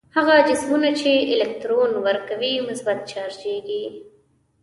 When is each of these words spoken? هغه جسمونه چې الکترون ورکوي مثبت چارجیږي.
هغه 0.17 0.35
جسمونه 0.47 0.89
چې 0.99 1.09
الکترون 1.33 1.91
ورکوي 2.05 2.53
مثبت 2.69 2.99
چارجیږي. 3.11 3.83